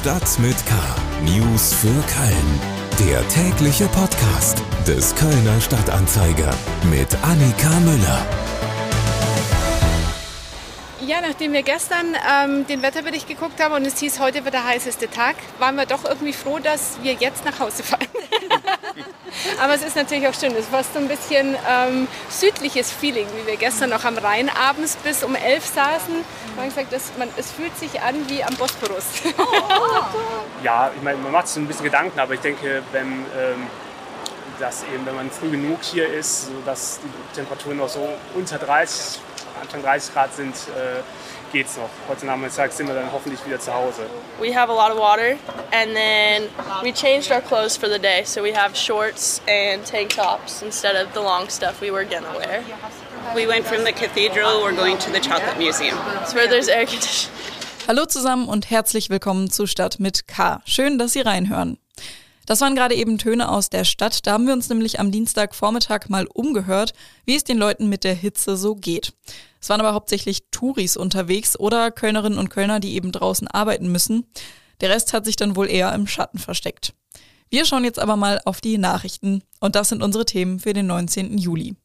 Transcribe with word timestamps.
Stadt 0.00 0.38
mit 0.38 0.56
K. 0.64 0.74
News 1.24 1.74
für 1.74 1.88
Köln. 1.88 2.60
Der 3.06 3.28
tägliche 3.28 3.84
Podcast 3.88 4.62
des 4.86 5.14
Kölner 5.14 5.60
Stadtanzeiger 5.60 6.54
mit 6.90 7.14
Annika 7.22 7.68
Müller. 7.80 8.26
Ja, 11.06 11.20
nachdem 11.20 11.52
wir 11.52 11.62
gestern 11.62 12.16
ähm, 12.16 12.66
den 12.66 12.80
Wetterbericht 12.80 13.28
geguckt 13.28 13.62
haben 13.62 13.74
und 13.74 13.86
es 13.86 13.98
hieß, 13.98 14.20
heute 14.20 14.42
wird 14.46 14.54
der 14.54 14.64
heißeste 14.64 15.10
Tag, 15.10 15.36
waren 15.58 15.76
wir 15.76 15.84
doch 15.84 16.06
irgendwie 16.06 16.32
froh, 16.32 16.58
dass 16.58 16.96
wir 17.02 17.12
jetzt 17.12 17.44
nach 17.44 17.60
Hause 17.60 17.82
fahren. 17.82 18.08
Aber 19.62 19.74
es 19.74 19.82
ist 19.82 19.96
natürlich 19.96 20.26
auch 20.26 20.34
schön. 20.34 20.54
Es 20.54 20.66
fast 20.66 20.92
so 20.94 20.98
ein 20.98 21.08
bisschen 21.08 21.56
ähm, 21.68 22.08
südliches 22.28 22.92
Feeling, 22.92 23.26
wie 23.36 23.46
wir 23.46 23.56
gestern 23.56 23.90
noch 23.90 24.04
am 24.04 24.18
Rhein 24.18 24.48
abends 24.48 24.96
bis 24.96 25.22
um 25.22 25.34
elf 25.34 25.64
saßen. 25.66 26.24
Man 26.56 26.68
gesagt, 26.68 26.92
dass 26.92 27.10
man, 27.18 27.28
es 27.36 27.50
fühlt 27.50 27.76
sich 27.78 28.00
an 28.00 28.28
wie 28.28 28.42
am 28.42 28.54
Bosporus. 28.56 29.04
ja, 30.62 30.90
ich 30.94 31.02
meine, 31.02 31.18
man 31.18 31.32
macht 31.32 31.48
sich 31.48 31.62
ein 31.62 31.66
bisschen 31.66 31.84
Gedanken, 31.84 32.18
aber 32.18 32.34
ich 32.34 32.40
denke, 32.40 32.82
wenn 32.92 33.06
ähm, 33.06 33.66
dass 34.58 34.84
eben, 34.84 35.06
wenn 35.06 35.16
man 35.16 35.30
früh 35.30 35.50
genug 35.50 35.78
hier 35.82 36.06
ist, 36.12 36.48
sodass 36.48 37.00
die 37.02 37.34
Temperaturen 37.34 37.78
noch 37.78 37.88
so 37.88 38.06
unter 38.34 38.58
30 38.58 39.20
Anfang 39.60 39.82
30 39.82 40.14
Grad 40.14 40.34
sind, 40.34 40.54
äh, 40.54 41.00
geht's 41.52 41.76
noch. 41.76 41.90
Heute 42.08 42.26
Nachmittag 42.26 42.72
sind 42.72 42.86
wir 42.88 42.94
dann 42.94 43.10
hoffentlich 43.12 43.44
wieder 43.44 43.58
zu 43.58 43.72
Hause. 43.72 44.02
We 44.40 44.54
have 44.54 44.70
a 44.70 44.74
lot 44.74 44.90
of 44.90 44.98
water 44.98 45.36
and 45.72 45.94
then 45.94 46.48
we 46.82 46.92
changed 46.92 47.30
our 47.30 47.40
clothes 47.40 47.76
for 47.76 47.88
the 47.88 47.98
day. 47.98 48.24
So 48.24 48.42
we 48.42 48.54
have 48.54 48.76
shorts 48.76 49.40
and 49.48 49.84
tank 49.84 50.14
tops 50.14 50.62
instead 50.62 50.96
of 50.96 51.12
the 51.14 51.20
long 51.20 51.48
stuff 51.48 51.80
we 51.80 51.90
were 51.90 52.04
gonna 52.04 52.32
wear. 52.36 52.62
We 53.34 53.46
went 53.46 53.66
from 53.66 53.84
the 53.84 53.92
cathedral, 53.92 54.62
we're 54.62 54.76
going 54.76 54.98
to 54.98 55.10
the 55.10 55.20
chocolate 55.20 55.58
museum. 55.58 55.98
It's 56.22 56.34
where 56.34 56.48
there's 56.48 56.68
air 56.68 56.86
conditioning. 56.86 57.34
Hallo 57.88 58.06
zusammen 58.06 58.48
und 58.48 58.70
herzlich 58.70 59.10
willkommen 59.10 59.50
zu 59.50 59.66
Stadt 59.66 59.98
mit 59.98 60.28
K. 60.28 60.60
Schön, 60.64 60.98
dass 60.98 61.12
Sie 61.14 61.22
reinhören. 61.22 61.79
Das 62.50 62.62
waren 62.62 62.74
gerade 62.74 62.96
eben 62.96 63.16
Töne 63.16 63.48
aus 63.48 63.70
der 63.70 63.84
Stadt. 63.84 64.26
Da 64.26 64.32
haben 64.32 64.48
wir 64.48 64.54
uns 64.54 64.68
nämlich 64.68 64.98
am 64.98 65.12
Dienstagvormittag 65.12 66.08
mal 66.08 66.26
umgehört, 66.26 66.94
wie 67.24 67.36
es 67.36 67.44
den 67.44 67.58
Leuten 67.58 67.88
mit 67.88 68.02
der 68.02 68.14
Hitze 68.14 68.56
so 68.56 68.74
geht. 68.74 69.12
Es 69.60 69.68
waren 69.68 69.78
aber 69.78 69.94
hauptsächlich 69.94 70.50
Touris 70.50 70.96
unterwegs 70.96 71.56
oder 71.56 71.92
Kölnerinnen 71.92 72.40
und 72.40 72.48
Kölner, 72.48 72.80
die 72.80 72.94
eben 72.94 73.12
draußen 73.12 73.46
arbeiten 73.46 73.92
müssen. 73.92 74.26
Der 74.80 74.90
Rest 74.90 75.12
hat 75.12 75.26
sich 75.26 75.36
dann 75.36 75.54
wohl 75.54 75.70
eher 75.70 75.94
im 75.94 76.08
Schatten 76.08 76.40
versteckt. 76.40 76.92
Wir 77.50 77.64
schauen 77.64 77.84
jetzt 77.84 78.00
aber 78.00 78.16
mal 78.16 78.40
auf 78.44 78.60
die 78.60 78.78
Nachrichten 78.78 79.44
und 79.60 79.76
das 79.76 79.90
sind 79.90 80.02
unsere 80.02 80.24
Themen 80.24 80.58
für 80.58 80.72
den 80.72 80.88
19. 80.88 81.38
Juli. 81.38 81.76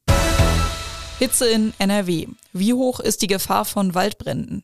Hitze 1.20 1.48
in 1.48 1.76
NRW. 1.78 2.26
Wie 2.54 2.74
hoch 2.74 3.00
ist 3.00 3.22
die 3.22 3.28
Gefahr 3.28 3.66
von 3.66 3.94
Waldbränden? 3.94 4.64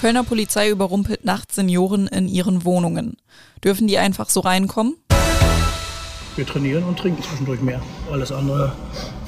Kölner 0.00 0.24
Polizei 0.24 0.68
überrumpelt 0.68 1.24
nachts 1.24 1.54
Senioren 1.54 2.06
in 2.06 2.28
ihren 2.28 2.64
Wohnungen. 2.64 3.16
Dürfen 3.64 3.86
die 3.86 3.96
einfach 3.96 4.28
so 4.28 4.40
reinkommen? 4.40 4.96
Wir 6.36 6.46
trainieren 6.46 6.84
und 6.84 6.98
trinken 6.98 7.22
zwischendurch 7.22 7.62
mehr. 7.62 7.80
Alles 8.12 8.30
andere, 8.30 8.72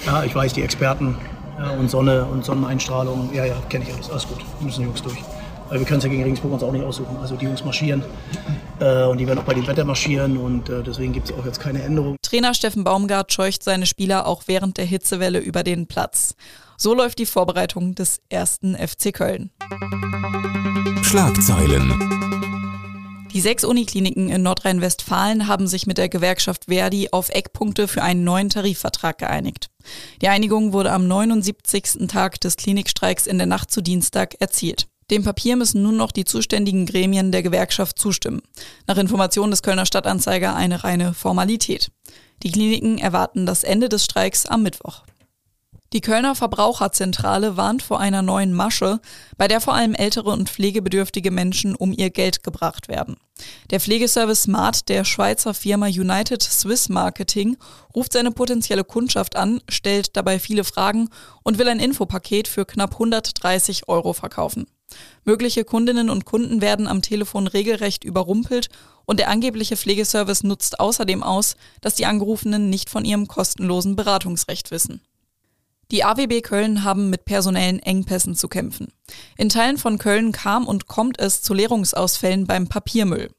ja, 0.04 0.24
ich 0.24 0.34
weiß, 0.34 0.52
die 0.52 0.62
Experten 0.62 1.16
ja, 1.58 1.70
und 1.70 1.90
Sonne 1.90 2.26
und 2.26 2.44
Sonneneinstrahlung, 2.44 3.30
ja, 3.32 3.46
ja, 3.46 3.56
kenne 3.70 3.86
ich 3.88 3.94
alles. 3.94 4.10
Alles 4.10 4.28
gut, 4.28 4.44
müssen 4.60 4.80
die 4.80 4.86
Jungs 4.86 5.02
durch. 5.02 5.18
Weil 5.68 5.78
wir 5.78 5.86
können 5.86 5.98
es 5.98 6.04
ja 6.04 6.10
gegen 6.10 6.22
Regensburg 6.22 6.52
uns 6.52 6.62
auch 6.62 6.72
nicht 6.72 6.84
aussuchen. 6.84 7.16
Also 7.20 7.36
die 7.36 7.44
Jungs 7.44 7.64
marschieren 7.64 8.02
äh, 8.80 9.04
und 9.04 9.18
die 9.18 9.26
werden 9.26 9.38
auch 9.38 9.44
bei 9.44 9.54
dem 9.54 9.66
Wetter 9.66 9.84
marschieren 9.84 10.36
und 10.36 10.68
äh, 10.68 10.82
deswegen 10.82 11.12
gibt 11.12 11.30
es 11.30 11.36
auch 11.36 11.44
jetzt 11.44 11.60
keine 11.60 11.82
Änderung. 11.82 12.16
Trainer 12.22 12.54
Steffen 12.54 12.84
Baumgart 12.84 13.32
scheucht 13.32 13.62
seine 13.62 13.86
Spieler 13.86 14.26
auch 14.26 14.44
während 14.46 14.76
der 14.76 14.84
Hitzewelle 14.84 15.38
über 15.38 15.62
den 15.62 15.86
Platz. 15.86 16.34
So 16.76 16.94
läuft 16.94 17.18
die 17.18 17.26
Vorbereitung 17.26 17.94
des 17.94 18.20
ersten 18.28 18.76
FC 18.76 19.12
Köln. 19.12 19.50
Schlagzeilen. 21.02 21.92
Die 23.32 23.40
sechs 23.40 23.62
Unikliniken 23.62 24.30
in 24.30 24.42
Nordrhein-Westfalen 24.42 25.48
haben 25.48 25.66
sich 25.66 25.86
mit 25.86 25.98
der 25.98 26.08
Gewerkschaft 26.08 26.64
Verdi 26.66 27.08
auf 27.12 27.28
Eckpunkte 27.28 27.86
für 27.86 28.02
einen 28.02 28.24
neuen 28.24 28.48
Tarifvertrag 28.48 29.18
geeinigt. 29.18 29.68
Die 30.22 30.28
Einigung 30.28 30.72
wurde 30.72 30.92
am 30.92 31.06
79. 31.06 32.08
Tag 32.08 32.40
des 32.40 32.56
Klinikstreiks 32.56 33.26
in 33.26 33.38
der 33.38 33.46
Nacht 33.46 33.70
zu 33.70 33.82
Dienstag 33.82 34.40
erzielt. 34.40 34.88
Dem 35.10 35.24
Papier 35.24 35.56
müssen 35.56 35.82
nun 35.82 35.96
noch 35.96 36.12
die 36.12 36.26
zuständigen 36.26 36.84
Gremien 36.84 37.32
der 37.32 37.42
Gewerkschaft 37.42 37.98
zustimmen. 37.98 38.42
Nach 38.86 38.98
Informationen 38.98 39.50
des 39.50 39.62
Kölner 39.62 39.86
Stadtanzeiger 39.86 40.54
eine 40.54 40.84
reine 40.84 41.14
Formalität. 41.14 41.90
Die 42.42 42.52
Kliniken 42.52 42.98
erwarten 42.98 43.46
das 43.46 43.64
Ende 43.64 43.88
des 43.88 44.04
Streiks 44.04 44.44
am 44.44 44.62
Mittwoch. 44.62 45.04
Die 45.94 46.02
Kölner 46.02 46.34
Verbraucherzentrale 46.34 47.56
warnt 47.56 47.82
vor 47.82 47.98
einer 47.98 48.20
neuen 48.20 48.52
Masche, 48.52 49.00
bei 49.38 49.48
der 49.48 49.62
vor 49.62 49.72
allem 49.72 49.94
ältere 49.94 50.28
und 50.28 50.50
pflegebedürftige 50.50 51.30
Menschen 51.30 51.74
um 51.74 51.94
ihr 51.94 52.10
Geld 52.10 52.42
gebracht 52.42 52.88
werden. 52.88 53.16
Der 53.70 53.80
Pflegeservice 53.80 54.42
Smart 54.42 54.90
der 54.90 55.06
Schweizer 55.06 55.54
Firma 55.54 55.86
United 55.86 56.42
Swiss 56.42 56.90
Marketing 56.90 57.56
ruft 57.96 58.12
seine 58.12 58.32
potenzielle 58.32 58.84
Kundschaft 58.84 59.36
an, 59.36 59.62
stellt 59.70 60.14
dabei 60.14 60.38
viele 60.38 60.64
Fragen 60.64 61.08
und 61.42 61.58
will 61.58 61.68
ein 61.68 61.80
Infopaket 61.80 62.48
für 62.48 62.66
knapp 62.66 62.92
130 62.92 63.88
Euro 63.88 64.12
verkaufen. 64.12 64.66
Mögliche 65.24 65.64
Kundinnen 65.64 66.10
und 66.10 66.24
Kunden 66.24 66.60
werden 66.60 66.86
am 66.86 67.02
Telefon 67.02 67.46
regelrecht 67.46 68.04
überrumpelt 68.04 68.68
und 69.04 69.20
der 69.20 69.28
angebliche 69.28 69.76
Pflegeservice 69.76 70.42
nutzt 70.42 70.80
außerdem 70.80 71.22
aus, 71.22 71.56
dass 71.80 71.94
die 71.94 72.06
Angerufenen 72.06 72.70
nicht 72.70 72.90
von 72.90 73.04
ihrem 73.04 73.26
kostenlosen 73.26 73.96
Beratungsrecht 73.96 74.70
wissen. 74.70 75.00
Die 75.90 76.04
AWB 76.04 76.42
Köln 76.42 76.84
haben 76.84 77.08
mit 77.08 77.24
personellen 77.24 77.78
Engpässen 77.78 78.34
zu 78.34 78.48
kämpfen. 78.48 78.92
In 79.38 79.48
Teilen 79.48 79.78
von 79.78 79.96
Köln 79.96 80.32
kam 80.32 80.66
und 80.66 80.86
kommt 80.86 81.18
es 81.18 81.40
zu 81.40 81.54
Leerungsausfällen 81.54 82.46
beim 82.46 82.68
Papiermüll. 82.68 83.30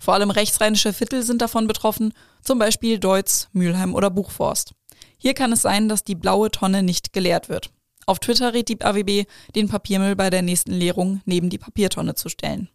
Vor 0.00 0.14
allem 0.14 0.30
rechtsrheinische 0.30 0.92
Viertel 0.92 1.22
sind 1.22 1.40
davon 1.42 1.68
betroffen, 1.68 2.12
zum 2.42 2.58
Beispiel 2.58 2.98
Deutz, 2.98 3.48
Mülheim 3.52 3.94
oder 3.94 4.10
Buchforst. 4.10 4.74
Hier 5.16 5.34
kann 5.34 5.52
es 5.52 5.62
sein, 5.62 5.88
dass 5.88 6.02
die 6.02 6.16
blaue 6.16 6.50
Tonne 6.50 6.82
nicht 6.82 7.12
geleert 7.12 7.48
wird. 7.48 7.70
Auf 8.06 8.18
Twitter 8.18 8.52
rät 8.52 8.68
die 8.68 8.80
AWB, 8.80 9.26
den 9.54 9.68
Papiermüll 9.68 10.16
bei 10.16 10.30
der 10.30 10.42
nächsten 10.42 10.72
Leerung 10.72 11.20
neben 11.24 11.50
die 11.50 11.58
Papiertonne 11.58 12.14
zu 12.14 12.28
stellen. 12.28 12.68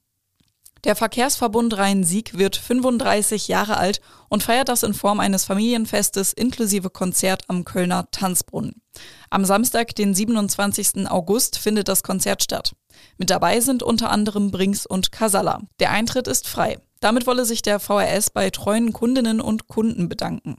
Der 0.84 0.96
Verkehrsverbund 0.96 1.76
Rhein-Sieg 1.78 2.38
wird 2.38 2.56
35 2.56 3.48
Jahre 3.48 3.78
alt 3.78 4.00
und 4.30 4.44
feiert 4.44 4.70
das 4.70 4.84
in 4.84 4.94
Form 4.94 5.20
eines 5.20 5.44
Familienfestes 5.44 6.34
inklusive 6.34 6.90
Konzert 6.90 7.44
am 7.48 7.66
Kölner 7.66 8.08
Tanzbrunnen. 8.12 8.82
Am 9.30 9.44
Samstag, 9.44 9.96
den 9.96 10.14
27. 10.14 11.10
August, 11.10 11.58
findet 11.58 11.88
das 11.88 12.04
Konzert 12.04 12.44
statt. 12.44 12.76
Mit 13.18 13.30
dabei 13.30 13.60
sind 13.60 13.84
unter 13.84 14.12
anderem 14.12 14.52
Brinks 14.52 14.86
und 14.86 15.12
Casalla. 15.12 15.62
Der 15.80 15.92
Eintritt 15.92 16.28
ist 16.28 16.48
frei. 16.48 16.80
Damit 17.00 17.28
wolle 17.28 17.46
sich 17.46 17.62
der 17.62 17.80
VRS 17.80 18.30
bei 18.30 18.50
treuen 18.50 18.94
Kundinnen 18.94 19.42
und 19.42 19.68
Kunden 19.68 20.10
bedanken. 20.10 20.58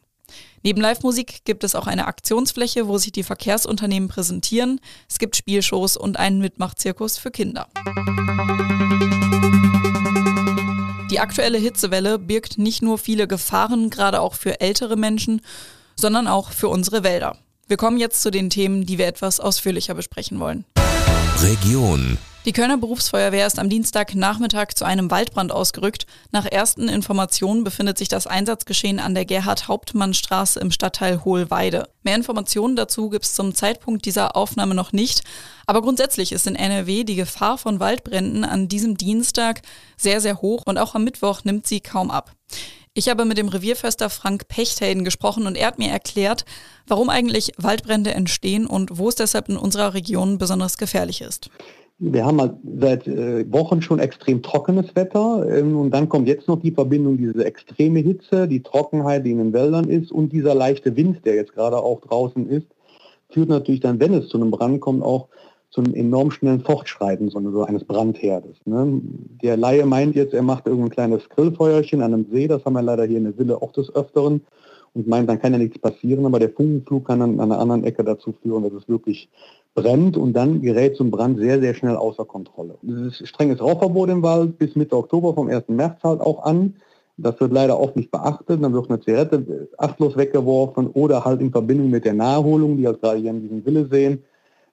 Neben 0.62 0.80
Live-Musik 0.80 1.44
gibt 1.44 1.64
es 1.64 1.74
auch 1.74 1.86
eine 1.86 2.06
Aktionsfläche, 2.06 2.88
wo 2.88 2.98
sich 2.98 3.12
die 3.12 3.22
Verkehrsunternehmen 3.22 4.08
präsentieren. 4.08 4.80
Es 5.08 5.18
gibt 5.18 5.36
Spielshows 5.36 5.96
und 5.96 6.18
einen 6.18 6.40
Mitmachzirkus 6.40 7.18
für 7.18 7.30
Kinder. 7.30 7.68
Die 11.10 11.20
aktuelle 11.20 11.58
Hitzewelle 11.58 12.18
birgt 12.18 12.58
nicht 12.58 12.82
nur 12.82 12.98
viele 12.98 13.26
Gefahren, 13.26 13.90
gerade 13.90 14.20
auch 14.20 14.34
für 14.34 14.60
ältere 14.60 14.96
Menschen, 14.96 15.40
sondern 15.96 16.26
auch 16.26 16.50
für 16.50 16.68
unsere 16.68 17.02
Wälder. 17.02 17.36
Wir 17.66 17.76
kommen 17.76 17.98
jetzt 17.98 18.22
zu 18.22 18.30
den 18.30 18.50
Themen, 18.50 18.86
die 18.86 18.98
wir 18.98 19.06
etwas 19.06 19.40
ausführlicher 19.40 19.94
besprechen 19.94 20.40
wollen. 20.40 20.64
Region. 21.42 22.18
Die 22.46 22.52
Kölner 22.52 22.78
Berufsfeuerwehr 22.78 23.46
ist 23.46 23.60
am 23.60 23.68
Dienstagnachmittag 23.68 24.74
zu 24.74 24.84
einem 24.84 25.08
Waldbrand 25.08 25.52
ausgerückt. 25.52 26.06
Nach 26.32 26.44
ersten 26.44 26.88
Informationen 26.88 27.62
befindet 27.62 27.96
sich 27.96 28.08
das 28.08 28.26
Einsatzgeschehen 28.26 28.98
an 28.98 29.14
der 29.14 29.24
Gerhard-Hauptmann-Straße 29.24 30.58
im 30.58 30.72
Stadtteil 30.72 31.24
Hohlweide. 31.24 31.88
Mehr 32.02 32.16
Informationen 32.16 32.74
dazu 32.74 33.08
gibt 33.08 33.24
es 33.24 33.34
zum 33.34 33.54
Zeitpunkt 33.54 34.04
dieser 34.04 34.34
Aufnahme 34.34 34.74
noch 34.74 34.92
nicht. 34.92 35.22
Aber 35.66 35.80
grundsätzlich 35.80 36.32
ist 36.32 36.48
in 36.48 36.56
NRW 36.56 37.04
die 37.04 37.14
Gefahr 37.14 37.56
von 37.56 37.78
Waldbränden 37.78 38.44
an 38.44 38.66
diesem 38.66 38.96
Dienstag 38.96 39.62
sehr, 39.96 40.20
sehr 40.20 40.42
hoch 40.42 40.64
und 40.66 40.76
auch 40.76 40.96
am 40.96 41.04
Mittwoch 41.04 41.44
nimmt 41.44 41.68
sie 41.68 41.80
kaum 41.80 42.10
ab. 42.10 42.32
Ich 42.94 43.08
habe 43.08 43.24
mit 43.24 43.38
dem 43.38 43.48
Revierförster 43.48 44.10
Frank 44.10 44.48
Pechthelden 44.48 45.04
gesprochen 45.04 45.46
und 45.46 45.56
er 45.56 45.68
hat 45.68 45.78
mir 45.78 45.90
erklärt, 45.90 46.44
warum 46.86 47.10
eigentlich 47.10 47.52
Waldbrände 47.56 48.12
entstehen 48.12 48.66
und 48.66 48.98
wo 48.98 49.08
es 49.08 49.14
deshalb 49.14 49.48
in 49.48 49.56
unserer 49.56 49.94
Region 49.94 50.38
besonders 50.38 50.78
gefährlich 50.78 51.20
ist. 51.20 51.50
Wir 52.00 52.24
haben 52.24 52.40
halt 52.40 52.54
seit 52.78 53.08
äh, 53.08 53.50
Wochen 53.52 53.82
schon 53.82 53.98
extrem 53.98 54.40
trockenes 54.40 54.94
Wetter 54.94 55.44
ähm, 55.48 55.76
und 55.76 55.90
dann 55.90 56.08
kommt 56.08 56.28
jetzt 56.28 56.46
noch 56.46 56.60
die 56.60 56.70
Verbindung, 56.70 57.18
diese 57.18 57.44
extreme 57.44 57.98
Hitze, 57.98 58.46
die 58.46 58.62
Trockenheit, 58.62 59.26
die 59.26 59.32
in 59.32 59.38
den 59.38 59.52
Wäldern 59.52 59.88
ist 59.88 60.12
und 60.12 60.32
dieser 60.32 60.54
leichte 60.54 60.94
Wind, 60.96 61.24
der 61.24 61.34
jetzt 61.34 61.54
gerade 61.54 61.78
auch 61.78 62.00
draußen 62.02 62.48
ist, 62.48 62.68
führt 63.30 63.48
natürlich 63.48 63.80
dann, 63.80 63.98
wenn 63.98 64.14
es 64.14 64.28
zu 64.28 64.36
einem 64.36 64.52
Brand 64.52 64.80
kommt, 64.80 65.02
auch 65.02 65.28
zu 65.70 65.82
einem 65.82 65.94
enorm 65.94 66.30
schnellen 66.30 66.60
Fortschreiten 66.60 67.28
so, 67.28 67.38
so 67.50 67.64
eines 67.64 67.84
Brandherdes. 67.84 68.56
Ne? 68.64 69.00
Der 69.42 69.56
Laie 69.56 69.84
meint 69.84 70.16
jetzt, 70.16 70.32
er 70.32 70.42
macht 70.42 70.66
irgendein 70.66 70.90
kleines 70.90 71.28
Grillfeuerchen 71.28 72.02
an 72.02 72.14
einem 72.14 72.26
See, 72.30 72.48
das 72.48 72.64
haben 72.64 72.72
wir 72.72 72.82
leider 72.82 73.04
hier 73.04 73.18
in 73.18 73.24
der 73.24 73.38
Villa 73.38 73.56
auch 73.56 73.72
des 73.72 73.94
Öfteren 73.94 74.40
und 74.94 75.06
meint, 75.06 75.28
dann 75.28 75.40
kann 75.40 75.52
ja 75.52 75.58
nichts 75.58 75.78
passieren, 75.78 76.24
aber 76.24 76.38
der 76.38 76.50
Funkenflug 76.50 77.06
kann 77.06 77.20
dann 77.20 77.40
an 77.40 77.52
einer 77.52 77.60
anderen 77.60 77.84
Ecke 77.84 78.02
dazu 78.02 78.34
führen, 78.42 78.62
dass 78.62 78.72
es 78.72 78.88
wirklich 78.88 79.28
brennt 79.74 80.16
und 80.16 80.32
dann 80.32 80.60
gerät 80.60 80.96
zum 80.96 81.10
Brand 81.10 81.38
sehr, 81.38 81.60
sehr 81.60 81.74
schnell 81.74 81.96
außer 81.96 82.24
Kontrolle. 82.24 82.76
Dieses 82.82 83.28
strenges 83.28 83.60
Rauchverbot 83.60 84.08
im 84.08 84.22
Wald 84.22 84.58
bis 84.58 84.74
Mitte 84.74 84.96
Oktober 84.96 85.34
vom 85.34 85.48
1. 85.48 85.68
März 85.68 86.02
halt 86.02 86.20
auch 86.20 86.44
an. 86.44 86.74
Das 87.16 87.38
wird 87.40 87.52
leider 87.52 87.78
oft 87.78 87.96
nicht 87.96 88.10
beachtet. 88.10 88.62
Dann 88.62 88.72
wird 88.72 88.88
eine 88.88 89.00
Zigarette 89.00 89.68
achtlos 89.76 90.16
weggeworfen 90.16 90.88
oder 90.88 91.24
halt 91.24 91.40
in 91.40 91.50
Verbindung 91.50 91.90
mit 91.90 92.04
der 92.04 92.14
Naherholung, 92.14 92.76
die 92.76 92.86
halt 92.86 93.00
gerade 93.00 93.18
hier 93.18 93.30
an 93.30 93.40
diesem 93.40 93.64
Wille 93.66 93.86
sehen, 93.90 94.22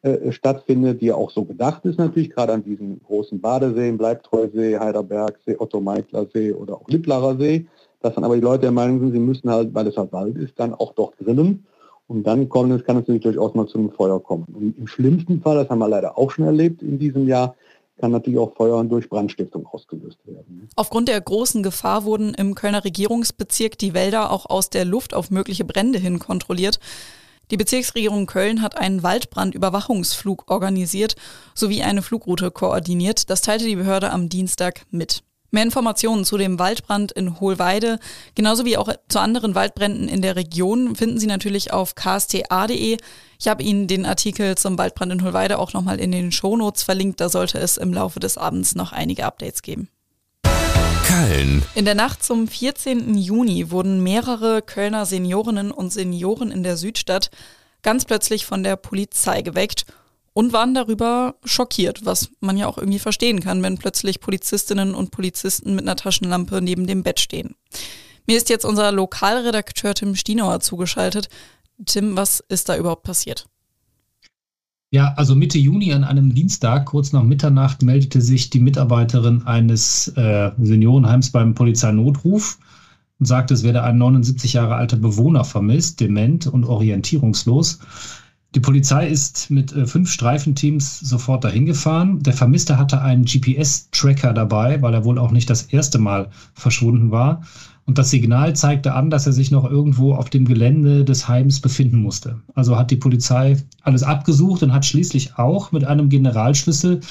äh, 0.05 0.31
stattfindet, 0.31 1.01
die 1.01 1.11
auch 1.11 1.31
so 1.31 1.43
gedacht 1.43 1.83
ist 1.85 1.97
natürlich, 1.97 2.29
gerade 2.29 2.53
an 2.53 2.63
diesen 2.63 3.01
großen 3.03 3.41
Badeseen, 3.41 3.97
Bleibtreusee, 3.97 4.77
Heiderbergsee, 4.77 5.55
Otto-Meikler-See 5.57 6.53
oder 6.53 6.75
auch 6.75 6.87
Littlarer 6.87 7.35
See, 7.37 7.65
dass 8.01 8.13
dann 8.13 8.23
aber 8.23 8.35
die 8.35 8.41
Leute 8.41 8.61
der 8.61 8.71
Meinung 8.71 8.99
sind, 8.99 9.13
sie 9.13 9.19
müssen 9.19 9.49
halt, 9.49 9.73
weil 9.73 9.87
es 9.87 9.97
halt 9.97 10.13
Wald 10.13 10.37
ist, 10.37 10.59
dann 10.59 10.75
auch 10.75 10.93
dort 10.93 11.15
drinnen. 11.19 11.65
Und 12.05 12.21
dann 12.27 12.47
kommt 12.49 12.71
es, 12.71 12.85
kann 12.85 12.97
es 12.97 13.01
natürlich 13.01 13.23
durchaus 13.23 13.55
mal 13.55 13.65
zu 13.65 13.79
einem 13.79 13.89
Feuer 13.89 14.21
kommen. 14.21 14.45
Und 14.53 14.77
im 14.77 14.85
schlimmsten 14.85 15.41
Fall, 15.41 15.55
das 15.55 15.69
haben 15.69 15.79
wir 15.79 15.89
leider 15.89 16.15
auch 16.19 16.29
schon 16.29 16.45
erlebt 16.45 16.83
in 16.83 16.99
diesem 16.99 17.27
Jahr, 17.27 17.55
kann 17.99 18.11
natürlich 18.11 18.37
auch 18.37 18.53
Feuer 18.53 18.83
durch 18.83 19.09
Brandstiftung 19.09 19.65
ausgelöst 19.65 20.19
werden. 20.25 20.69
Aufgrund 20.75 21.07
der 21.07 21.19
großen 21.19 21.63
Gefahr 21.63 22.05
wurden 22.05 22.35
im 22.35 22.53
Kölner 22.53 22.83
Regierungsbezirk 22.83 23.75
die 23.79 23.95
Wälder 23.95 24.31
auch 24.31 24.45
aus 24.47 24.69
der 24.69 24.85
Luft 24.85 25.15
auf 25.15 25.31
mögliche 25.31 25.65
Brände 25.65 25.97
hin 25.97 26.19
kontrolliert. 26.19 26.79
Die 27.51 27.57
Bezirksregierung 27.57 28.25
Köln 28.25 28.61
hat 28.61 28.77
einen 28.77 29.03
Waldbrandüberwachungsflug 29.03 30.49
organisiert 30.49 31.15
sowie 31.53 31.83
eine 31.83 32.01
Flugroute 32.01 32.51
koordiniert. 32.51 33.29
Das 33.29 33.41
teilte 33.41 33.65
die 33.65 33.75
Behörde 33.75 34.11
am 34.11 34.29
Dienstag 34.29 34.85
mit. 34.89 35.23
Mehr 35.51 35.63
Informationen 35.63 36.25
zu 36.25 36.37
dem 36.37 36.59
Waldbrand 36.59 37.13
in 37.13 37.39
Hohlweide, 37.39 37.99
genauso 38.33 38.65
wie 38.65 38.77
auch 38.77 38.93
zu 39.07 39.19
anderen 39.19 39.55
Waldbränden 39.55 40.09
in 40.09 40.21
der 40.21 40.35
Region, 40.35 40.97
finden 40.97 41.17
Sie 41.17 41.27
natürlich 41.27 41.71
auf 41.71 41.95
ksta.de. 41.95 42.97
Ich 43.39 43.47
habe 43.47 43.63
Ihnen 43.63 43.87
den 43.87 44.05
Artikel 44.05 44.57
zum 44.57 44.77
Waldbrand 44.77 45.13
in 45.13 45.23
Hohlweide 45.23 45.59
auch 45.59 45.71
nochmal 45.71 45.99
in 45.99 46.11
den 46.11 46.33
Shownotes 46.33 46.83
verlinkt. 46.83 47.21
Da 47.21 47.29
sollte 47.29 47.59
es 47.59 47.77
im 47.77 47.93
Laufe 47.93 48.19
des 48.19 48.37
Abends 48.37 48.75
noch 48.75 48.91
einige 48.91 49.25
Updates 49.25 49.61
geben. 49.61 49.87
Köln. 51.27 51.63
In 51.73 51.85
der 51.85 51.95
Nacht 51.95 52.23
zum 52.23 52.47
14. 52.47 53.15
Juni 53.15 53.71
wurden 53.71 54.03
mehrere 54.03 54.61
Kölner 54.61 55.05
Seniorinnen 55.05 55.71
und 55.71 55.91
Senioren 55.91 56.51
in 56.51 56.63
der 56.63 56.77
Südstadt 56.77 57.29
ganz 57.81 58.05
plötzlich 58.05 58.45
von 58.45 58.63
der 58.63 58.75
Polizei 58.75 59.41
geweckt 59.41 59.85
und 60.33 60.53
waren 60.53 60.73
darüber 60.73 61.35
schockiert, 61.43 62.05
was 62.05 62.29
man 62.41 62.57
ja 62.57 62.67
auch 62.67 62.77
irgendwie 62.77 62.99
verstehen 62.99 63.39
kann, 63.39 63.63
wenn 63.63 63.77
plötzlich 63.77 64.19
Polizistinnen 64.19 64.93
und 64.93 65.11
Polizisten 65.11 65.75
mit 65.75 65.85
einer 65.85 65.95
Taschenlampe 65.95 66.61
neben 66.61 66.87
dem 66.87 67.03
Bett 67.03 67.19
stehen. 67.19 67.55
Mir 68.27 68.37
ist 68.37 68.49
jetzt 68.49 68.65
unser 68.65 68.91
Lokalredakteur 68.91 69.93
Tim 69.93 70.15
Stienauer 70.15 70.59
zugeschaltet. 70.59 71.29
Tim, 71.85 72.17
was 72.17 72.43
ist 72.49 72.69
da 72.69 72.75
überhaupt 72.75 73.03
passiert? 73.03 73.47
Ja, 74.95 75.13
also 75.17 75.35
Mitte 75.35 75.59
Juni 75.59 75.91
an 75.91 76.05
einem 76.05 76.33
Dienstag, 76.33 76.85
kurz 76.85 77.11
nach 77.11 77.23
Mitternacht, 77.23 77.83
meldete 77.83 78.21
sich 78.21 78.49
die 78.49 78.61
Mitarbeiterin 78.61 79.45
eines 79.45 80.07
äh, 80.15 80.51
Seniorenheims 80.57 81.31
beim 81.31 81.53
Polizeinotruf 81.53 82.57
und 83.19 83.25
sagte, 83.25 83.55
es 83.55 83.63
werde 83.63 83.83
ein 83.83 83.97
79 83.97 84.53
Jahre 84.53 84.75
alter 84.75 84.95
Bewohner 84.95 85.43
vermisst, 85.43 85.99
dement 85.99 86.47
und 86.47 86.63
orientierungslos. 86.63 87.79
Die 88.55 88.61
Polizei 88.61 89.09
ist 89.09 89.51
mit 89.51 89.73
äh, 89.73 89.85
fünf 89.85 90.09
Streifenteams 90.09 91.01
sofort 91.01 91.43
dahin 91.43 91.65
gefahren. 91.65 92.23
Der 92.23 92.31
Vermisste 92.31 92.77
hatte 92.77 93.01
einen 93.01 93.25
GPS-Tracker 93.25 94.31
dabei, 94.31 94.81
weil 94.81 94.93
er 94.93 95.03
wohl 95.03 95.19
auch 95.19 95.31
nicht 95.31 95.49
das 95.49 95.63
erste 95.63 95.99
Mal 95.99 96.29
verschwunden 96.53 97.11
war. 97.11 97.41
Und 97.85 97.99
das 97.99 98.09
Signal 98.09 98.55
zeigte 98.55 98.93
an, 98.93 99.11
dass 99.11 99.27
er 99.27 99.33
sich 99.33 99.51
noch 99.51 99.69
irgendwo 99.69 100.15
auf 100.15 100.31
dem 100.31 100.45
Gelände 100.45 101.05
des 101.05 101.27
Heims 101.27 101.59
befinden 101.59 102.01
musste. 102.01 102.41
Also 102.55 102.77
hat 102.77 102.89
die 102.89 102.95
Polizei 102.95 103.57
alles 103.83 104.01
abgesucht 104.01 104.63
und 104.63 104.73
hat 104.73 104.85
schließlich 104.85 105.37
auch 105.37 105.71
mit 105.71 105.85
einem 105.85 106.09
Generalschlüssel 106.09 107.01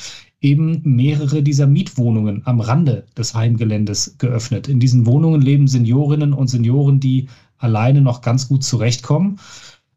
eben 0.40 0.80
mehrere 0.82 1.42
dieser 1.42 1.68
Mietwohnungen 1.68 2.42
am 2.44 2.60
Rande 2.60 3.06
des 3.16 3.34
Heimgeländes 3.34 4.16
geöffnet. 4.18 4.68
In 4.68 4.80
diesen 4.80 5.06
Wohnungen 5.06 5.40
leben 5.40 5.68
Seniorinnen 5.68 6.32
und 6.32 6.48
Senioren, 6.48 6.98
die 6.98 7.28
alleine 7.58 8.02
noch 8.02 8.20
ganz 8.20 8.48
gut 8.48 8.64
zurechtkommen. 8.64 9.38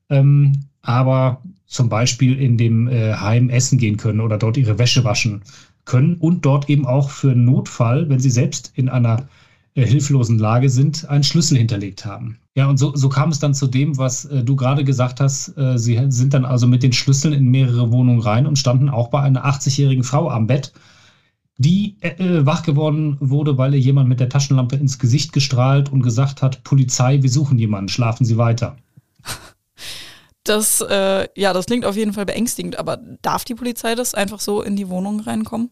Ähm, 0.09 0.53
aber 0.83 1.41
zum 1.65 1.89
Beispiel 1.89 2.39
in 2.39 2.57
dem 2.57 2.87
äh, 2.87 3.13
Heim 3.13 3.49
essen 3.49 3.77
gehen 3.77 3.97
können 3.97 4.21
oder 4.21 4.37
dort 4.37 4.57
ihre 4.57 4.79
Wäsche 4.79 5.03
waschen 5.03 5.41
können 5.85 6.15
und 6.15 6.45
dort 6.45 6.69
eben 6.69 6.85
auch 6.85 7.09
für 7.09 7.35
Notfall, 7.35 8.09
wenn 8.09 8.19
sie 8.19 8.29
selbst 8.29 8.71
in 8.75 8.87
einer 8.89 9.27
hilflosen 9.85 10.39
Lage 10.39 10.69
sind, 10.69 11.07
einen 11.09 11.23
Schlüssel 11.23 11.57
hinterlegt 11.57 12.05
haben. 12.05 12.39
Ja, 12.55 12.67
und 12.67 12.77
so, 12.77 12.95
so 12.95 13.09
kam 13.09 13.29
es 13.29 13.39
dann 13.39 13.53
zu 13.53 13.67
dem, 13.67 13.97
was 13.97 14.25
äh, 14.25 14.43
du 14.43 14.55
gerade 14.55 14.83
gesagt 14.83 15.19
hast. 15.19 15.55
Äh, 15.57 15.77
sie 15.77 15.99
sind 16.09 16.33
dann 16.33 16.45
also 16.45 16.67
mit 16.67 16.83
den 16.83 16.93
Schlüsseln 16.93 17.33
in 17.33 17.47
mehrere 17.47 17.91
Wohnungen 17.91 18.21
rein 18.21 18.47
und 18.47 18.57
standen 18.57 18.89
auch 18.89 19.09
bei 19.09 19.21
einer 19.21 19.45
80-jährigen 19.45 20.03
Frau 20.03 20.29
am 20.29 20.47
Bett, 20.47 20.73
die 21.57 21.97
äh, 22.01 22.09
äh, 22.09 22.45
wach 22.45 22.63
geworden 22.63 23.17
wurde, 23.19 23.57
weil 23.57 23.73
ihr 23.73 23.79
jemand 23.79 24.09
mit 24.09 24.19
der 24.19 24.29
Taschenlampe 24.29 24.75
ins 24.75 24.97
Gesicht 24.97 25.33
gestrahlt 25.33 25.91
und 25.91 26.01
gesagt 26.01 26.41
hat, 26.41 26.63
Polizei, 26.63 27.21
wir 27.21 27.29
suchen 27.29 27.59
jemanden, 27.59 27.89
schlafen 27.89 28.25
Sie 28.25 28.37
weiter. 28.37 28.77
Das, 30.43 30.79
äh, 30.79 31.27
ja, 31.35 31.51
das 31.51 31.65
klingt 31.65 31.83
auf 31.83 31.97
jeden 31.97 32.13
Fall 32.13 32.25
beängstigend, 32.25 32.79
aber 32.79 32.97
darf 33.21 33.43
die 33.43 33.53
Polizei 33.53 33.95
das 33.95 34.15
einfach 34.15 34.39
so 34.39 34.61
in 34.61 34.77
die 34.77 34.87
Wohnung 34.87 35.19
reinkommen? 35.19 35.71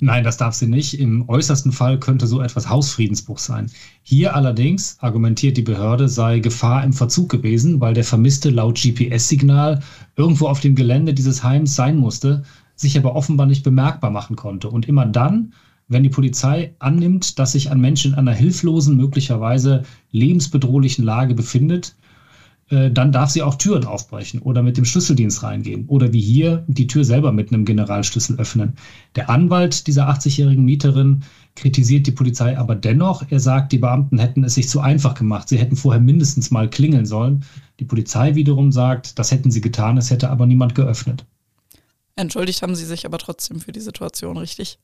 Nein, 0.00 0.24
das 0.24 0.36
darf 0.36 0.54
sie 0.54 0.66
nicht. 0.66 0.98
Im 0.98 1.28
äußersten 1.28 1.72
Fall 1.72 1.98
könnte 1.98 2.26
so 2.26 2.40
etwas 2.40 2.68
Hausfriedensbruch 2.68 3.38
sein. 3.38 3.70
Hier 4.02 4.34
allerdings, 4.34 4.96
argumentiert 5.00 5.56
die 5.56 5.62
Behörde, 5.62 6.08
sei 6.08 6.40
Gefahr 6.40 6.82
im 6.82 6.92
Verzug 6.92 7.28
gewesen, 7.28 7.80
weil 7.80 7.94
der 7.94 8.04
Vermisste 8.04 8.50
laut 8.50 8.80
GPS-Signal 8.80 9.80
irgendwo 10.16 10.48
auf 10.48 10.60
dem 10.60 10.74
Gelände 10.74 11.14
dieses 11.14 11.42
Heims 11.44 11.74
sein 11.74 11.96
musste, 11.96 12.42
sich 12.74 12.98
aber 12.98 13.14
offenbar 13.14 13.46
nicht 13.46 13.62
bemerkbar 13.62 14.10
machen 14.10 14.36
konnte. 14.36 14.68
Und 14.68 14.88
immer 14.88 15.06
dann, 15.06 15.52
wenn 15.88 16.02
die 16.02 16.08
Polizei 16.08 16.74
annimmt, 16.80 17.38
dass 17.38 17.52
sich 17.52 17.70
ein 17.70 17.80
Mensch 17.80 18.04
in 18.04 18.14
einer 18.14 18.34
hilflosen, 18.34 18.96
möglicherweise 18.96 19.84
lebensbedrohlichen 20.10 21.04
Lage 21.04 21.34
befindet, 21.34 21.94
dann 22.68 23.12
darf 23.12 23.30
sie 23.30 23.42
auch 23.42 23.54
Türen 23.54 23.84
aufbrechen 23.84 24.42
oder 24.42 24.60
mit 24.60 24.76
dem 24.76 24.84
Schlüsseldienst 24.84 25.44
reingehen 25.44 25.86
oder 25.86 26.12
wie 26.12 26.20
hier 26.20 26.64
die 26.66 26.88
Tür 26.88 27.04
selber 27.04 27.30
mit 27.30 27.52
einem 27.52 27.64
Generalschlüssel 27.64 28.40
öffnen. 28.40 28.74
Der 29.14 29.30
Anwalt 29.30 29.86
dieser 29.86 30.08
80-jährigen 30.08 30.64
Mieterin 30.64 31.22
kritisiert 31.54 32.06
die 32.06 32.12
Polizei 32.12 32.58
aber 32.58 32.74
dennoch. 32.74 33.24
Er 33.30 33.40
sagt, 33.40 33.72
die 33.72 33.78
Beamten 33.78 34.18
hätten 34.18 34.44
es 34.44 34.54
sich 34.54 34.68
zu 34.68 34.80
einfach 34.80 35.14
gemacht. 35.14 35.48
Sie 35.48 35.58
hätten 35.58 35.76
vorher 35.76 36.00
mindestens 36.00 36.50
mal 36.50 36.68
klingeln 36.68 37.06
sollen. 37.06 37.44
Die 37.80 37.84
Polizei 37.84 38.34
wiederum 38.34 38.72
sagt, 38.72 39.18
das 39.18 39.30
hätten 39.30 39.50
sie 39.50 39.60
getan, 39.60 39.96
es 39.96 40.10
hätte 40.10 40.30
aber 40.30 40.46
niemand 40.46 40.74
geöffnet. 40.74 41.24
Entschuldigt 42.16 42.62
haben 42.62 42.74
sie 42.74 42.84
sich 42.84 43.04
aber 43.04 43.18
trotzdem 43.18 43.60
für 43.60 43.72
die 43.72 43.80
Situation, 43.80 44.36
richtig? 44.38 44.78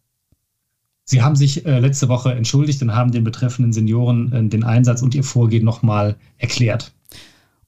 Sie 1.04 1.22
haben 1.22 1.34
sich 1.34 1.66
äh, 1.66 1.80
letzte 1.80 2.08
Woche 2.08 2.32
entschuldigt 2.32 2.80
und 2.82 2.94
haben 2.94 3.10
den 3.10 3.24
betreffenden 3.24 3.72
Senioren 3.72 4.32
äh, 4.32 4.48
den 4.48 4.64
Einsatz 4.64 5.02
und 5.02 5.14
ihr 5.14 5.24
Vorgehen 5.24 5.64
nochmal 5.64 6.16
erklärt. 6.38 6.92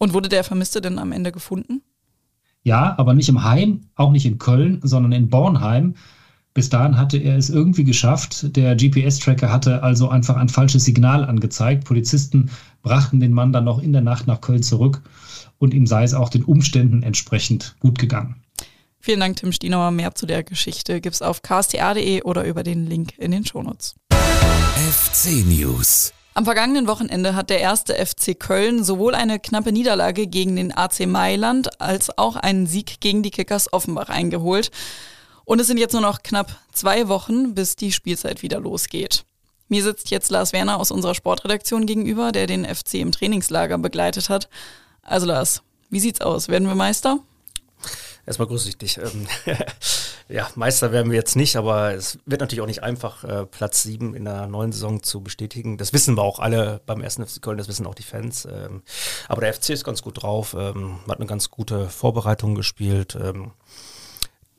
Und 0.04 0.12
wurde 0.12 0.28
der 0.28 0.44
Vermisste 0.44 0.82
denn 0.82 0.99
am 0.99 1.12
Ende 1.12 1.32
gefunden? 1.32 1.80
Ja, 2.62 2.94
aber 2.99 3.14
nicht 3.14 3.30
im 3.30 3.42
Heim, 3.42 3.87
auch 3.94 4.11
nicht 4.11 4.26
in 4.26 4.37
Köln, 4.37 4.80
sondern 4.82 5.12
in 5.12 5.30
Bornheim. 5.30 5.94
Bis 6.52 6.68
dahin 6.68 6.99
hatte 6.99 7.16
er 7.16 7.38
es 7.38 7.49
irgendwie 7.49 7.84
geschafft. 7.84 8.54
Der 8.54 8.76
GPS-Tracker 8.76 9.50
hatte 9.50 9.82
also 9.82 10.11
einfach 10.11 10.37
ein 10.37 10.50
falsches 10.50 10.84
Signal 10.84 11.25
angezeigt. 11.25 11.87
Polizisten 11.87 12.50
brachten 12.82 13.18
den 13.18 13.32
Mann 13.32 13.54
dann 13.54 13.64
noch 13.64 13.78
in 13.78 13.94
der 13.94 14.02
Nacht 14.02 14.26
nach 14.26 14.42
Köln 14.42 14.62
zurück 14.62 15.00
und 15.56 15.73
ihm 15.73 15.87
sei 15.87 16.04
es 16.04 16.12
auch 16.12 16.28
den 16.28 16.44
Umständen 16.44 17.02
entsprechend 17.02 17.75
gut 17.80 17.99
gegangen. 17.99 18.42
Vielen 19.00 19.20
Dank, 19.20 19.37
Tim 19.37 19.52
Stienauer. 19.52 19.90
Mehr 19.90 20.14
zu 20.14 20.26
der 20.26 20.42
Geschichte 20.42 21.00
gibt 21.00 21.14
es 21.14 21.23
auf 21.23 21.40
ksta.de 21.40 22.25
oder 22.25 22.44
über 22.44 22.62
den 22.62 22.84
Link 22.84 23.16
in 23.16 23.30
den 23.30 23.46
Shownotes. 23.46 23.94
FC 24.11 25.46
News 25.46 26.12
am 26.35 26.45
vergangenen 26.45 26.88
Wochenende 26.88 27.37
hat 27.37 27.49
der 27.49 27.61
erste 27.61 27.95
FC 27.95 28.38
Köln 28.38 28.83
sowohl 28.83 29.14
eine 29.14 29.38
knappe 29.38 29.71
Niederlage 29.71 30.26
gegen 30.26 30.57
den 30.57 30.76
AC 30.76 31.07
Mailand 31.07 31.81
als 31.81 32.19
auch 32.19 32.35
einen 32.35 32.67
Sieg 32.67 33.00
gegen 33.00 33.23
die 33.23 33.31
Kickers 33.31 33.73
Offenbach 33.73 34.09
eingeholt. 34.09 34.73
Und 35.45 35.61
es 35.61 35.69
sind 35.69 35.79
jetzt 35.79 35.93
nur 35.93 36.03
noch 36.03 36.25
knapp 36.25 36.59
zwei 36.73 37.09
Wochen, 37.09 37.55
bis 37.55 37.76
die 37.76 37.93
Spielzeit 37.93 38.43
wieder 38.43 38.59
losgeht. 38.59 39.25
Mir 39.69 39.85
sitzt 39.85 40.11
jetzt 40.11 40.31
Lars 40.31 40.53
Werner 40.53 40.81
aus 40.81 40.91
unserer 40.91 41.14
Sportredaktion 41.14 41.87
gegenüber, 41.87 42.33
der 42.33 42.49
den 42.49 42.64
FC 42.64 42.95
im 42.95 43.12
Trainingslager 43.12 43.79
begleitet 43.79 44.29
hat. 44.29 44.49
Also 45.03 45.26
Lars, 45.26 45.62
wie 45.88 46.00
sieht's 46.00 46.21
aus? 46.21 46.49
Werden 46.49 46.67
wir 46.67 46.75
Meister? 46.75 47.21
Erstmal 48.26 48.49
grüße 48.49 48.69
ich 48.69 48.78
dich. 48.78 48.99
Ähm, 48.99 49.26
ja, 50.28 50.49
Meister 50.54 50.93
werden 50.93 51.11
wir 51.11 51.19
jetzt 51.19 51.37
nicht, 51.37 51.57
aber 51.57 51.93
es 51.93 52.19
wird 52.25 52.40
natürlich 52.40 52.62
auch 52.62 52.66
nicht 52.66 52.83
einfach, 52.83 53.25
äh, 53.25 53.47
Platz 53.47 53.83
7 53.83 54.14
in 54.14 54.25
der 54.25 54.47
neuen 54.47 54.73
Saison 54.73 55.02
zu 55.02 55.21
bestätigen. 55.21 55.76
Das 55.76 55.93
wissen 55.93 56.16
wir 56.16 56.23
auch 56.23 56.38
alle 56.38 56.81
beim 56.87 57.02
ersten 57.02 57.26
FC 57.26 57.43
Köln, 57.43 57.59
das 57.59 57.69
wissen 57.69 57.87
auch 57.87 57.95
die 57.95 58.02
Fans. 58.02 58.47
Ähm, 58.50 58.83
aber 59.28 59.43
der 59.43 59.52
FC 59.52 59.71
ist 59.71 59.85
ganz 59.85 60.02
gut 60.02 60.23
drauf, 60.23 60.57
ähm, 60.59 61.00
hat 61.09 61.19
eine 61.19 61.26
ganz 61.26 61.50
gute 61.50 61.88
Vorbereitung 61.88 62.54
gespielt. 62.54 63.16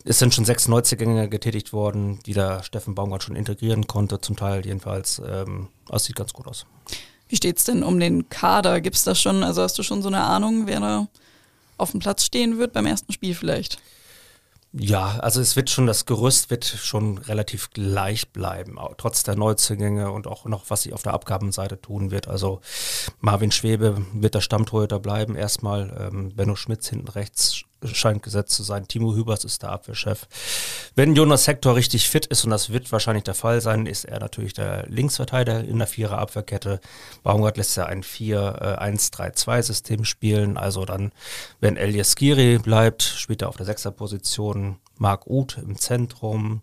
es 0.04 0.20
sind 0.20 0.34
schon 0.34 0.46
sechs 0.46 0.68
Neuzugänge 0.68 1.30
getätigt 1.30 1.74
worden, 1.74 2.20
die 2.26 2.34
der 2.34 2.62
Steffen 2.64 2.94
Baumgart 2.94 3.24
schon 3.24 3.36
integrieren 3.36 3.88
konnte, 3.88 4.22
zum 4.22 4.36
Teil 4.36 4.66
jedenfalls. 4.66 5.22
Ähm, 5.26 5.70
das 5.88 6.06
sieht 6.06 6.16
ganz 6.16 6.34
gut 6.34 6.48
aus. 6.48 6.66
Wie 7.28 7.36
steht's 7.36 7.64
denn 7.64 7.84
um 7.84 8.00
den 8.00 8.30
Kader? 8.30 8.82
Gibt's 8.82 9.04
das 9.04 9.20
schon, 9.20 9.44
also 9.44 9.64
hast 9.64 9.78
du 9.80 9.84
schon 9.84 10.04
so 10.04 10.10
eine 10.10 10.22
Ahnung, 10.22 10.68
wer 10.68 10.80
da 10.80 11.08
auf 11.78 11.92
dem 11.92 12.00
Platz 12.00 12.24
stehen 12.24 12.58
wird 12.58 12.74
beim 12.74 12.86
ersten 12.86 13.12
Spiel 13.12 13.36
vielleicht. 13.36 13.80
Ja, 14.78 15.20
also 15.20 15.40
es 15.40 15.56
wird 15.56 15.70
schon, 15.70 15.88
das 15.88 16.06
Gerüst 16.06 16.50
wird 16.50 16.66
schon 16.66 17.18
relativ 17.18 17.70
gleich 17.70 18.28
bleiben, 18.34 18.78
trotz 18.98 19.24
der 19.24 19.38
Neuzugänge 19.38 20.12
und 20.12 20.28
auch 20.28 20.44
noch, 20.46 20.70
was 20.70 20.82
sie 20.82 20.92
auf 20.92 21.02
der 21.02 21.14
Abgabenseite 21.14 21.80
tun 21.80 22.12
wird. 22.12 22.28
Also 22.28 22.60
Marvin 23.22 23.54
Schwebe 23.54 24.06
wird 24.12 24.36
der 24.36 24.42
Stammtorhüter 24.42 25.00
bleiben 25.00 25.38
erstmal. 25.38 26.10
Ähm, 26.12 26.36
Benno 26.36 26.58
Schmitz 26.58 26.90
hinten 26.90 27.08
rechts 27.08 27.64
scheint 27.84 28.24
gesetzt 28.24 28.56
zu 28.56 28.64
sein. 28.64 28.88
Timo 28.88 29.16
Hübers 29.16 29.44
ist 29.44 29.64
der 29.64 29.72
Abwehrchef. 29.72 30.28
Wenn 30.96 31.16
Jonas 31.16 31.48
Hector 31.48 31.76
richtig 31.76 32.10
fit 32.10 32.26
ist, 32.26 32.44
und 32.44 32.52
das 32.52 32.72
wird 32.72 32.92
wahrscheinlich 32.92 33.24
der 33.24 33.34
Fall 33.34 33.62
sein, 33.62 33.86
ist 33.86 34.06
er 34.06 34.20
natürlich 34.20 34.54
der 34.54 34.86
Linksverteidiger 34.88 35.64
in 35.64 35.78
der 35.78 35.88
Vierer 35.88 36.18
Abwehrkette. 36.18 36.80
Baumgart 37.24 37.58
lässt 37.58 37.78
ja 37.78 37.86
ein 37.86 38.04
4-1-3-2-System 38.04 40.02
äh, 40.02 40.06
spielen. 40.06 40.58
Also 40.58 40.86
dann, 40.86 41.12
wenn 41.60 41.78
Elias 41.78 42.16
Giri 42.16 42.58
bleibt, 42.58 43.04
spielt 43.04 43.42
er 43.42 43.50
auf 43.50 43.58
der 43.58 43.66
Sechserposition. 43.66 44.78
Marc 44.98 45.28
Uth 45.28 45.58
im 45.58 45.78
Zentrum. 45.78 46.62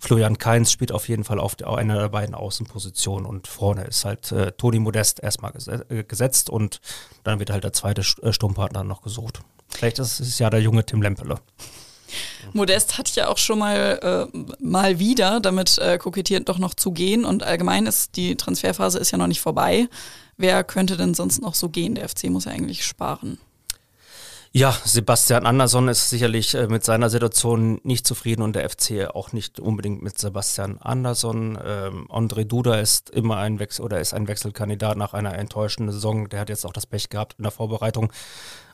Florian 0.00 0.38
Kainz 0.38 0.70
spielt 0.70 0.92
auf 0.92 1.08
jeden 1.08 1.24
Fall 1.24 1.40
auf 1.40 1.56
einer 1.60 1.98
der 1.98 2.08
beiden 2.08 2.34
Außenpositionen 2.34 3.26
und 3.26 3.48
vorne 3.48 3.84
ist 3.84 4.04
halt 4.04 4.30
äh, 4.30 4.52
Toni 4.52 4.78
Modest 4.78 5.20
erstmal 5.20 5.52
äh, 5.88 6.04
gesetzt 6.04 6.50
und 6.50 6.80
dann 7.24 7.40
wird 7.40 7.50
halt 7.50 7.64
der 7.64 7.72
zweite 7.72 8.02
äh, 8.22 8.32
Sturmpartner 8.32 8.84
noch 8.84 9.02
gesucht. 9.02 9.40
Vielleicht 9.68 9.98
ist 9.98 10.20
es 10.20 10.38
ja 10.38 10.50
der 10.50 10.60
junge 10.60 10.84
Tim 10.84 11.02
Lempele. 11.02 11.36
Modest 12.52 12.96
hat 12.96 13.14
ja 13.14 13.28
auch 13.28 13.38
schon 13.38 13.58
mal 13.58 14.28
äh, 14.34 14.38
mal 14.60 14.98
wieder 14.98 15.40
damit 15.40 15.78
äh, 15.78 15.98
kokettiert, 15.98 16.48
doch 16.48 16.58
noch 16.58 16.74
zu 16.74 16.92
gehen. 16.92 17.24
Und 17.24 17.42
allgemein 17.42 17.86
ist 17.86 18.16
die 18.16 18.36
Transferphase 18.36 18.98
ist 18.98 19.10
ja 19.10 19.18
noch 19.18 19.26
nicht 19.26 19.40
vorbei. 19.40 19.88
Wer 20.36 20.64
könnte 20.64 20.96
denn 20.96 21.14
sonst 21.14 21.42
noch 21.42 21.54
so 21.54 21.68
gehen? 21.68 21.94
Der 21.94 22.08
FC 22.08 22.24
muss 22.24 22.46
ja 22.46 22.52
eigentlich 22.52 22.84
sparen. 22.84 23.38
Ja, 24.50 24.74
Sebastian 24.84 25.44
Andersson 25.44 25.88
ist 25.88 26.08
sicherlich 26.08 26.54
äh, 26.54 26.68
mit 26.68 26.82
seiner 26.82 27.10
Situation 27.10 27.80
nicht 27.84 28.06
zufrieden 28.06 28.40
und 28.40 28.56
der 28.56 28.68
FC 28.68 29.06
auch 29.14 29.32
nicht 29.32 29.60
unbedingt 29.60 30.02
mit 30.02 30.18
Sebastian 30.18 30.78
Andersson. 30.78 31.58
Ähm, 31.62 32.08
André 32.08 32.44
Duda 32.44 32.80
ist 32.80 33.10
immer 33.10 33.36
ein 33.36 33.58
Wechsel 33.58 33.84
oder 33.84 34.00
ist 34.00 34.14
ein 34.14 34.26
Wechselkandidat 34.26 34.96
nach 34.96 35.12
einer 35.12 35.34
enttäuschenden 35.34 35.92
Saison. 35.92 36.30
Der 36.30 36.40
hat 36.40 36.48
jetzt 36.48 36.64
auch 36.64 36.72
das 36.72 36.86
Pech 36.86 37.10
gehabt 37.10 37.34
in 37.36 37.42
der 37.42 37.52
Vorbereitung, 37.52 38.10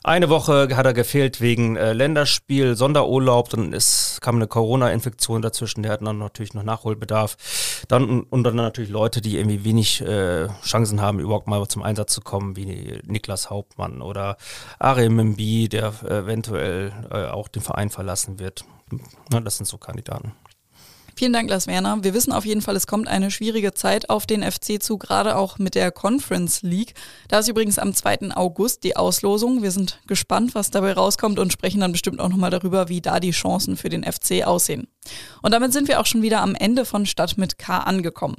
eine 0.05 0.29
Woche 0.29 0.69
hat 0.75 0.85
er 0.85 0.93
gefehlt 0.93 1.41
wegen 1.41 1.75
äh, 1.75 1.93
Länderspiel, 1.93 2.75
Sonderurlaub, 2.75 3.49
dann 3.49 3.73
ist, 3.73 4.19
kam 4.21 4.35
eine 4.35 4.47
Corona-Infektion 4.47 5.41
dazwischen, 5.41 5.83
der 5.83 5.91
hat 5.91 6.05
dann 6.05 6.19
natürlich 6.19 6.53
noch 6.53 6.63
Nachholbedarf. 6.63 7.37
Dann, 7.87 8.21
und 8.21 8.43
dann 8.43 8.55
natürlich 8.55 8.89
Leute, 8.89 9.21
die 9.21 9.37
irgendwie 9.37 9.63
wenig 9.63 10.01
äh, 10.01 10.47
Chancen 10.63 11.01
haben, 11.01 11.19
überhaupt 11.19 11.47
mal 11.47 11.67
zum 11.67 11.83
Einsatz 11.83 12.13
zu 12.13 12.21
kommen, 12.21 12.55
wie 12.55 13.01
Niklas 13.05 13.49
Hauptmann 13.49 14.01
oder 14.01 14.37
Arem 14.79 15.31
Mbi, 15.31 15.69
der 15.69 15.93
äh, 16.03 16.19
eventuell 16.19 16.93
äh, 17.09 17.25
auch 17.25 17.47
den 17.47 17.61
Verein 17.61 17.89
verlassen 17.89 18.39
wird. 18.39 18.65
Na, 19.31 19.39
das 19.39 19.57
sind 19.57 19.65
so 19.65 19.77
Kandidaten. 19.77 20.33
Vielen 21.17 21.31
Dank, 21.31 21.49
Lars 21.49 21.65
Werner. 21.67 22.03
Wir 22.03 22.13
wissen 22.13 22.33
auf 22.33 22.45
jeden 22.45 22.61
Fall, 22.61 22.75
es 22.75 22.87
kommt 22.87 23.07
eine 23.07 23.31
schwierige 23.31 23.73
Zeit 23.73 24.09
auf 24.09 24.25
den 24.25 24.43
FC 24.43 24.83
zu, 24.83 24.97
gerade 24.97 25.37
auch 25.37 25.57
mit 25.59 25.73
der 25.73 25.89
Conference 25.89 26.61
League. 26.61 26.93
Da 27.29 27.39
ist 27.39 27.47
übrigens 27.47 27.79
am 27.79 27.93
2. 27.93 28.35
August 28.35 28.83
die 28.83 28.97
Auslosung. 28.97 29.63
Wir 29.63 29.71
sind 29.71 30.01
gespannt, 30.07 30.55
was 30.55 30.71
dabei 30.71 30.91
rauskommt 30.91 31.39
und 31.39 31.53
sprechen 31.53 31.79
dann 31.79 31.93
bestimmt 31.93 32.19
auch 32.19 32.27
nochmal 32.27 32.49
darüber, 32.49 32.89
wie 32.89 32.99
da 32.99 33.21
die 33.21 33.31
Chancen 33.31 33.77
für 33.77 33.87
den 33.87 34.03
FC 34.03 34.45
aussehen. 34.45 34.89
Und 35.41 35.53
damit 35.53 35.71
sind 35.71 35.87
wir 35.87 36.01
auch 36.01 36.05
schon 36.05 36.21
wieder 36.21 36.41
am 36.41 36.53
Ende 36.53 36.83
von 36.83 37.05
Stadt 37.05 37.37
mit 37.37 37.57
K 37.57 37.77
angekommen. 37.77 38.35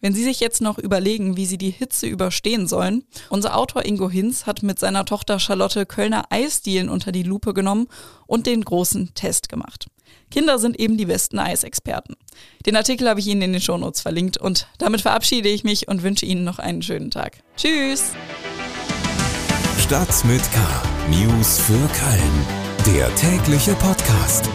Wenn 0.00 0.14
Sie 0.14 0.24
sich 0.24 0.40
jetzt 0.40 0.62
noch 0.62 0.78
überlegen, 0.78 1.36
wie 1.36 1.44
Sie 1.44 1.58
die 1.58 1.70
Hitze 1.70 2.06
überstehen 2.06 2.66
sollen, 2.66 3.04
unser 3.28 3.54
Autor 3.54 3.84
Ingo 3.84 4.08
Hinz 4.08 4.46
hat 4.46 4.62
mit 4.62 4.78
seiner 4.78 5.04
Tochter 5.04 5.38
Charlotte 5.38 5.84
Kölner 5.84 6.24
Eisdielen 6.30 6.88
unter 6.88 7.12
die 7.12 7.22
Lupe 7.22 7.52
genommen 7.52 7.86
und 8.26 8.46
den 8.46 8.64
großen 8.64 9.12
Test 9.12 9.50
gemacht. 9.50 9.88
Kinder 10.30 10.58
sind 10.58 10.78
eben 10.78 10.96
die 10.96 11.06
besten 11.06 11.38
Eisexperten. 11.38 12.16
Den 12.66 12.76
Artikel 12.76 13.08
habe 13.08 13.20
ich 13.20 13.26
Ihnen 13.26 13.42
in 13.42 13.52
den 13.52 13.60
Shownotes 13.60 14.00
verlinkt 14.00 14.36
und 14.36 14.68
damit 14.78 15.00
verabschiede 15.00 15.48
ich 15.48 15.64
mich 15.64 15.88
und 15.88 16.02
wünsche 16.02 16.26
Ihnen 16.26 16.44
noch 16.44 16.58
einen 16.58 16.82
schönen 16.82 17.10
Tag. 17.10 17.38
Tschüss! 17.56 18.12
Stadt 19.78 20.24
mit 20.24 20.42
K. 20.52 20.82
News 21.10 21.58
für 21.58 21.72
Köln. 21.72 22.46
Der 22.96 23.14
tägliche 23.14 23.74
Podcast. 23.74 24.48